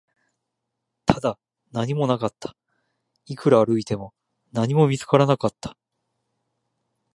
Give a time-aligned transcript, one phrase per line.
[1.05, 1.37] ただ、
[1.71, 2.57] 何もなかった、
[3.27, 4.15] いくら歩いても、
[4.51, 5.77] 何も見つからなかった